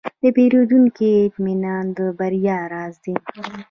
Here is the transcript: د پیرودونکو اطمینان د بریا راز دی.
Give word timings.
د 0.21 0.23
پیرودونکو 0.35 1.07
اطمینان 1.25 1.85
د 1.97 1.99
بریا 2.17 2.59
راز 2.73 2.93
دی. 3.03 3.13